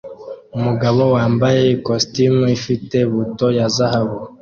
[0.57, 4.17] Umugabo wambaye ikositimu ifite buto ya zahabu